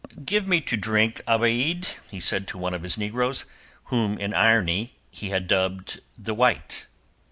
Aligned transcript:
Give 0.25 0.47
me 0.47 0.61
to 0.61 0.75
drink, 0.75 1.21
Abiad," 1.27 1.87
he 2.09 2.19
said 2.19 2.47
to 2.47 2.57
one 2.57 2.73
of 2.73 2.81
his 2.81 2.97
negroes, 2.97 3.45
whom 3.93 4.17
in 4.17 4.33
irony 4.33 4.93
he 5.11 5.29
had 5.29 5.45
dubbed 5.47 6.01
"the 6.17 6.33
White." 6.33 6.87